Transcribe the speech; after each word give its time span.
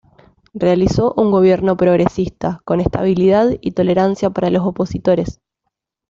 Realizó 0.55 1.13
un 1.15 1.29
gobierno 1.29 1.77
progresista, 1.77 2.59
con 2.65 2.79
estabilidad 2.81 3.51
y 3.61 3.73
tolerancia 3.73 4.31
para 4.31 4.49
los 4.49 4.65
opositores. 4.65 5.39